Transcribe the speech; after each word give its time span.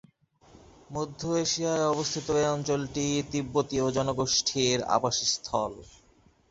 মধ্য 0.89 1.21
এশিয়ায় 1.43 1.85
অবস্থিত 1.87 2.27
এ 2.37 2.45
অঞ্চলটি 2.55 3.05
তিব্বতীয় 3.31 3.85
জনগোষ্ঠীর 3.97 4.77
আবাসস্থল। 4.95 5.71